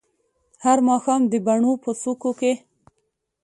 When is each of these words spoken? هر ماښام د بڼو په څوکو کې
هر 0.65 0.77
ماښام 0.89 1.21
د 1.31 1.33
بڼو 1.45 1.73
په 1.83 1.91
څوکو 2.01 2.31
کې 2.39 2.53